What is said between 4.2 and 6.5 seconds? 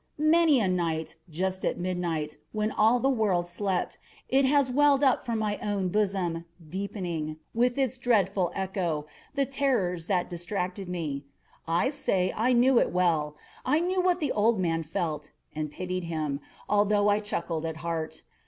it has welled up from my own bosom,